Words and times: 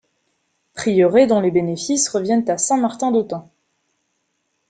Prieuré 0.73 1.27
dont 1.27 1.39
les 1.41 1.51
bénéfices 1.51 2.09
reviennent 2.09 2.49
à 2.49 2.57
Saint-Martin 2.57 3.11
d'Autun. 3.11 3.47